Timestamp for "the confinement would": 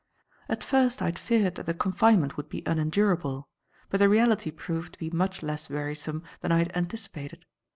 1.67-2.49